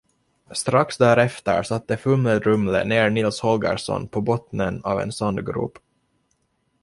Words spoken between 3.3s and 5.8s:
Holgersson på bottnen av en sandgrop.